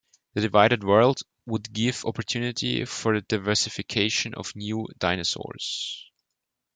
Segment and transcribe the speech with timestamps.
[0.33, 6.09] The divided world would give opportunity for the diversification of new dinosaurs.